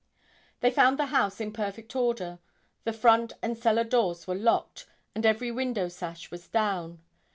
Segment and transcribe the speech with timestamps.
[0.61, 2.39] They found the house in perfect order.
[2.85, 7.03] The front and cellar doors were locked; and every window sash was down.